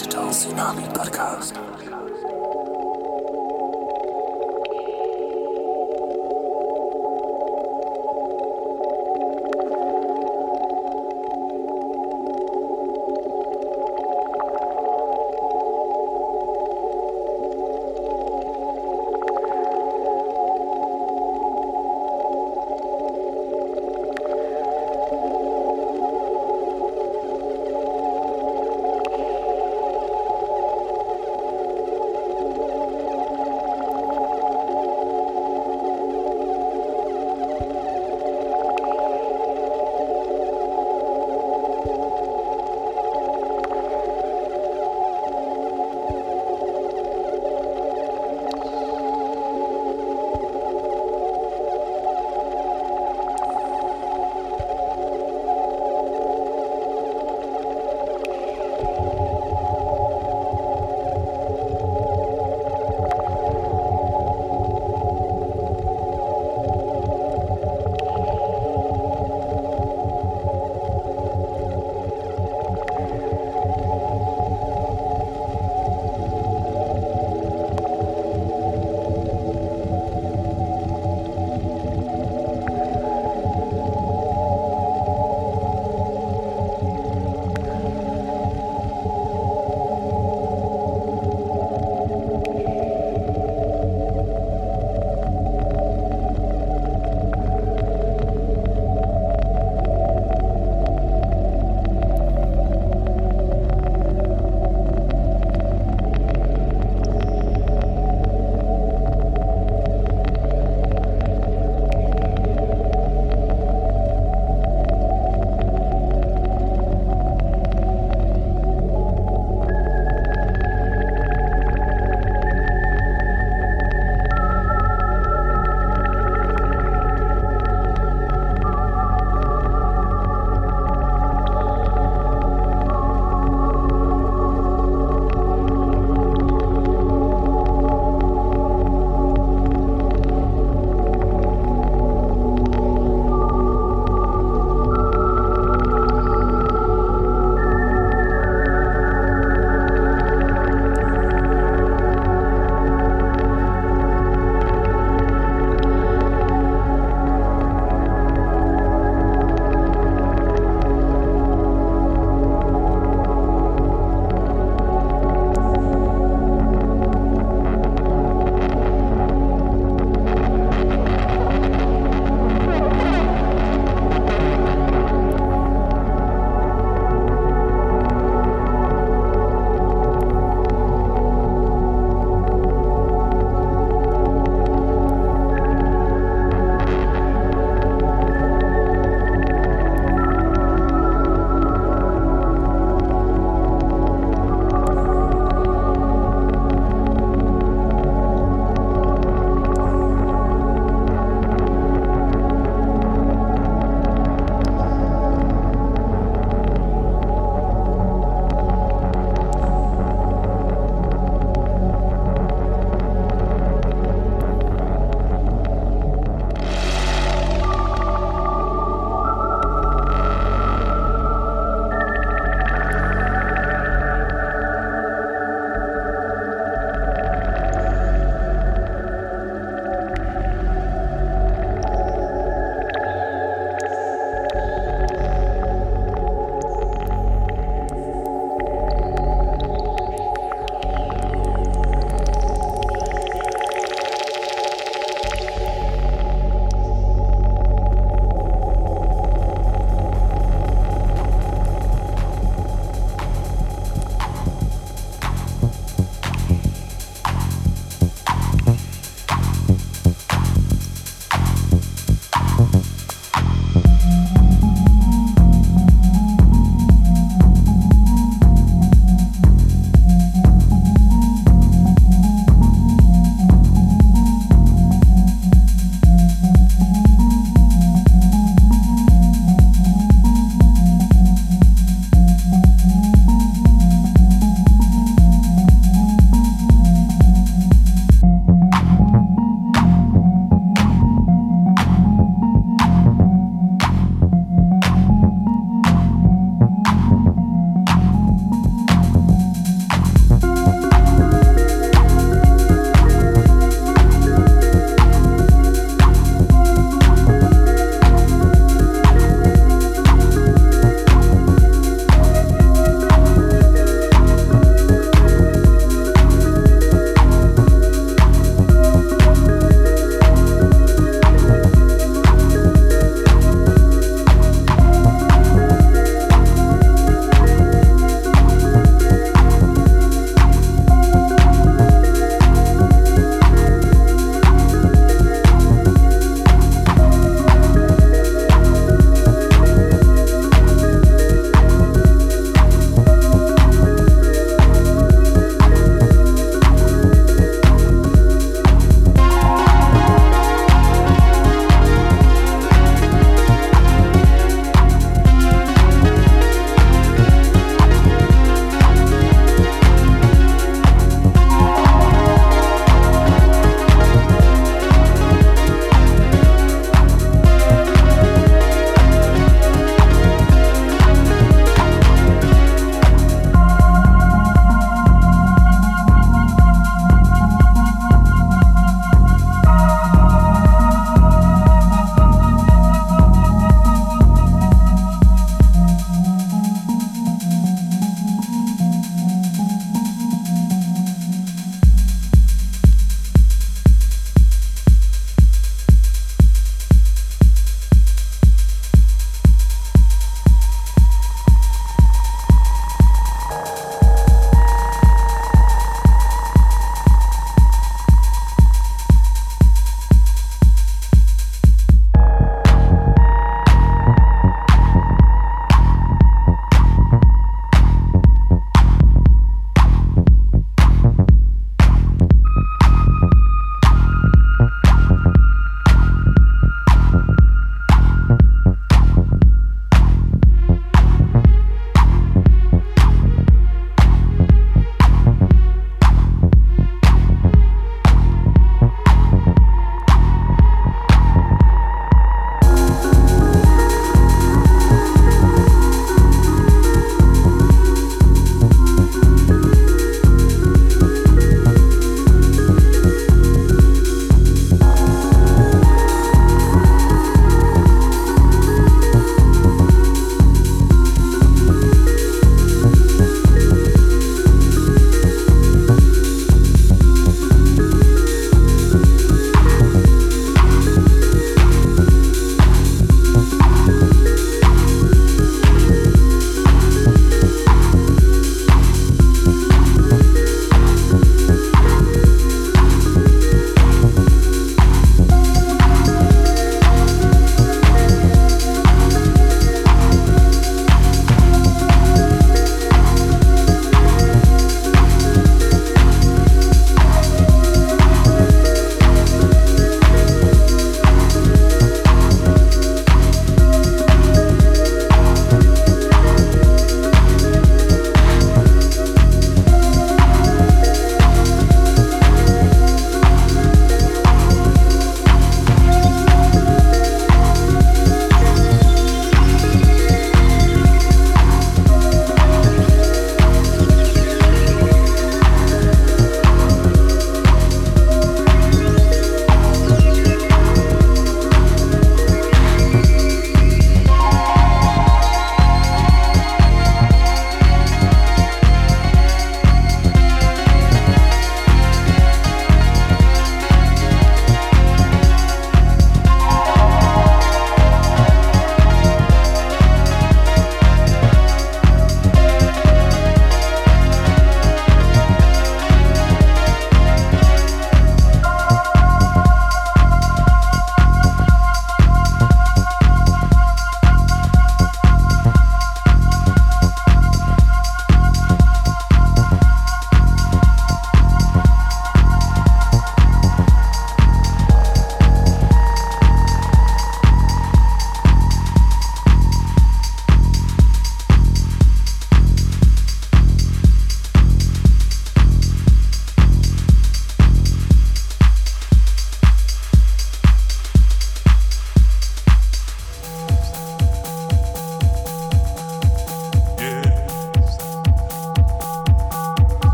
[0.00, 1.79] Digital Tsunami Podcast.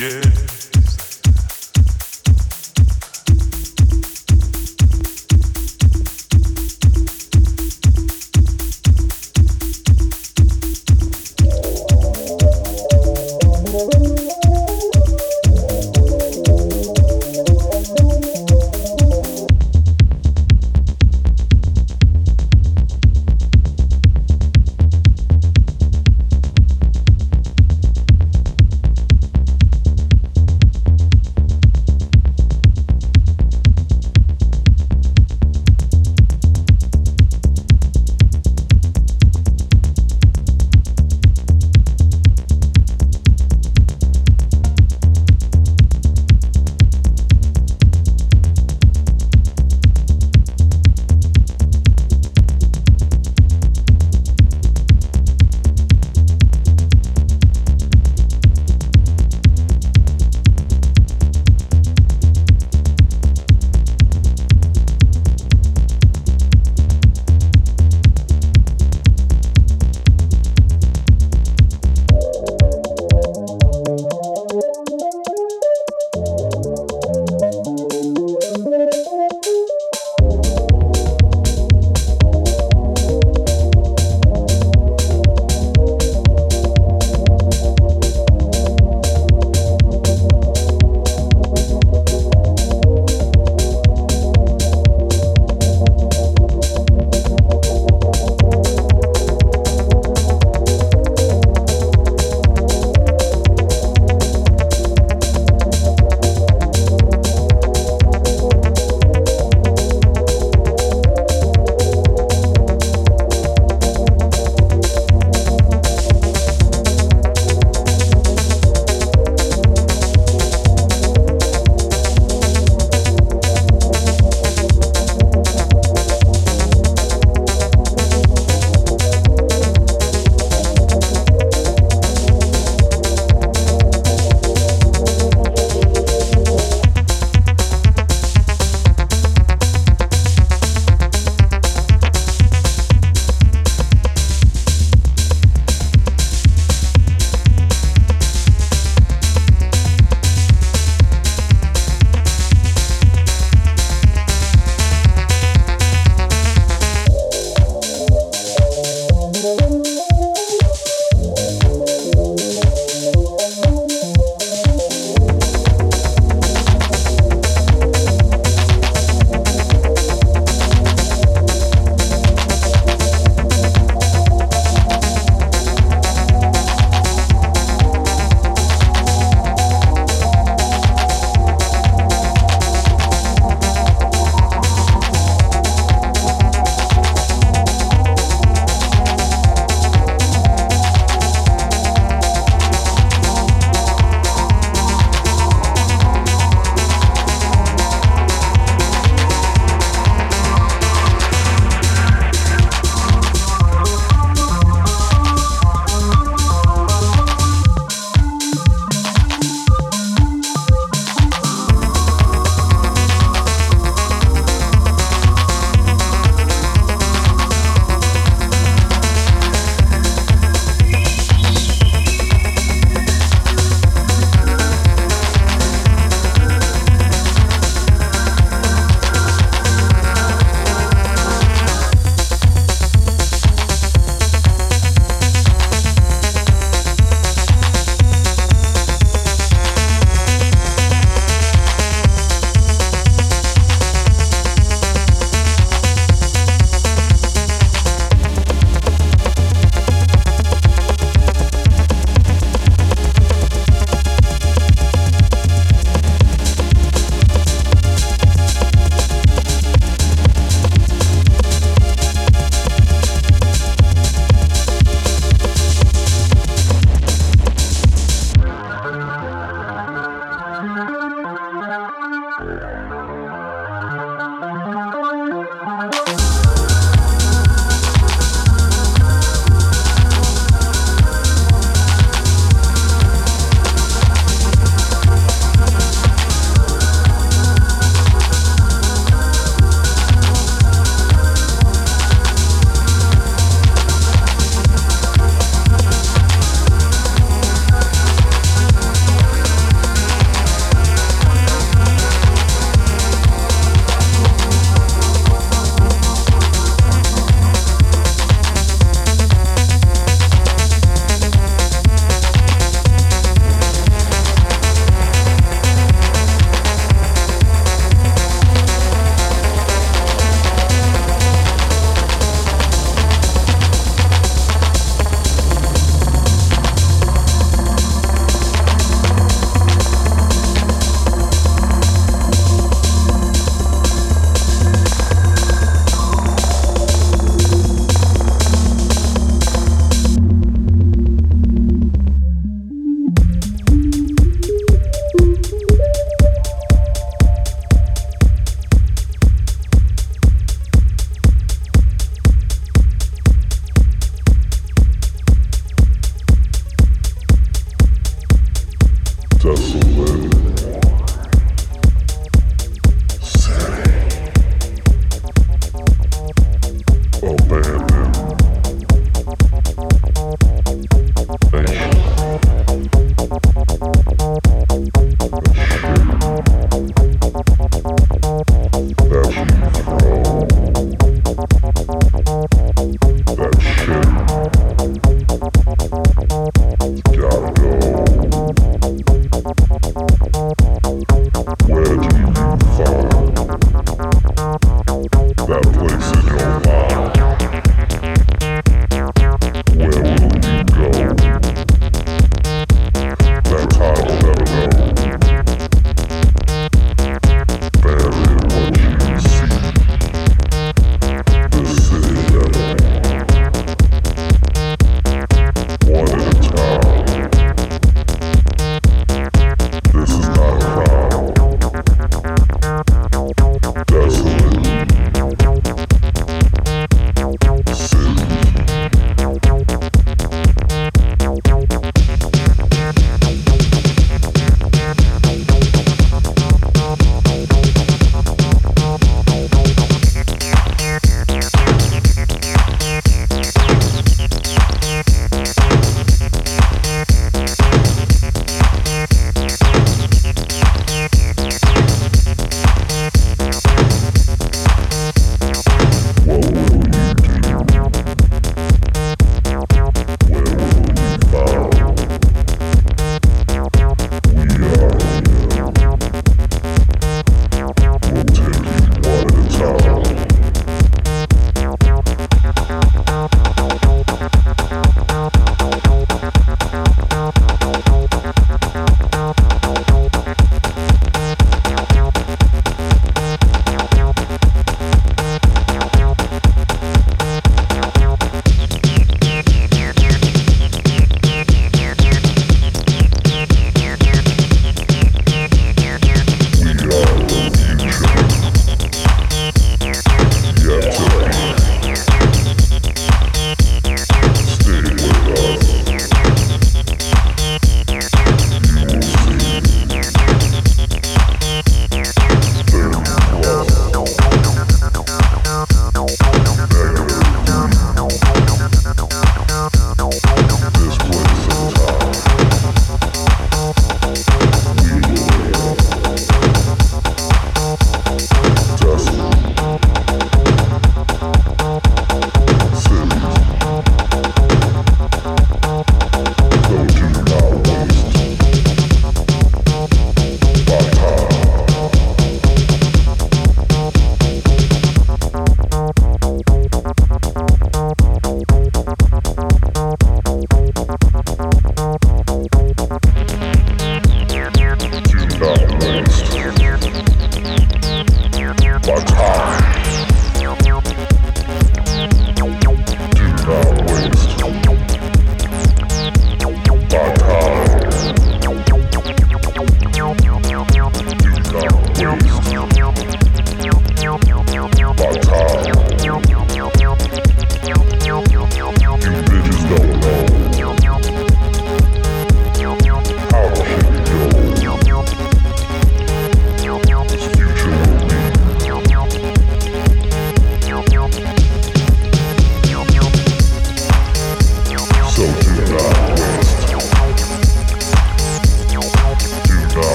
[0.00, 0.47] yeah.